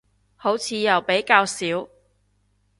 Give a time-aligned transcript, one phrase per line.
[0.35, 1.87] 好似又比較少